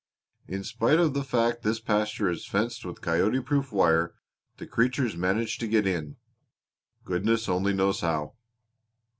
[0.47, 4.15] In spite of the fact this pasture is fenced with coyote proof wire
[4.57, 6.15] the creatures manage to get in
[7.03, 8.33] goodness only knows how."